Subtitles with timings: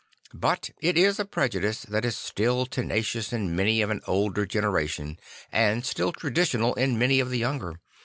[0.33, 5.19] But it is a prejudice that is still tenacious in many of an older generation
[5.51, 7.79] and still traditional in many of the younger.